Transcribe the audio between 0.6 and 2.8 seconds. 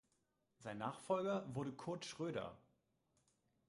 Nachfolger wurde Kurt Schröder.